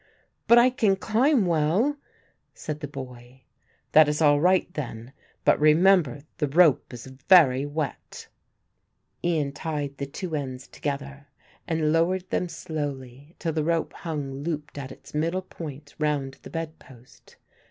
"But 0.47 0.57
I 0.57 0.71
can 0.71 0.95
climb 0.95 1.45
well," 1.45 1.95
said 2.55 2.79
the 2.79 2.87
boy. 2.87 3.43
"That 3.91 4.09
is 4.09 4.19
all 4.19 4.39
right 4.39 4.67
then, 4.73 5.13
but 5.45 5.59
remember 5.59 6.23
the 6.39 6.47
rope 6.47 6.91
is 6.91 7.05
very 7.29 7.67
wet." 7.67 8.27
Ian 9.23 9.51
tied 9.51 9.97
the 9.97 10.07
two 10.07 10.35
ends 10.35 10.67
together 10.67 11.27
and 11.67 11.93
lowered 11.93 12.27
them 12.31 12.49
slowly, 12.49 13.35
till 13.37 13.53
the 13.53 13.63
rope 13.63 13.93
hung 13.93 14.41
looped 14.43 14.79
at 14.79 14.91
its 14.91 15.13
middle 15.13 15.43
point 15.43 15.93
round 15.99 16.39
the 16.41 16.49
bed 16.49 16.79
post. 16.79 17.35